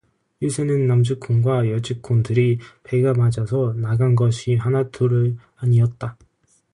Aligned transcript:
요새는 0.41 0.87
남직공과 0.87 1.69
여직공들이 1.69 2.57
배가 2.83 3.13
맞아서 3.13 3.75
나간 3.77 4.15
것이 4.15 4.55
하나둘이 4.55 5.37
아니었다. 5.57 6.17